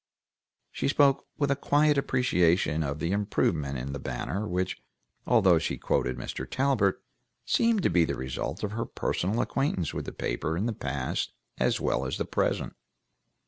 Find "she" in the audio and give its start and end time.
0.71-0.87, 5.59-5.77